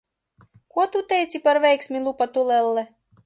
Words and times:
Ko 0.75 0.85
tu 0.85 0.89
tur 0.95 1.05
teici 1.11 1.43
par 1.47 1.61
veiksmi, 1.67 2.03
lupatu 2.09 2.49
lelle? 2.51 2.87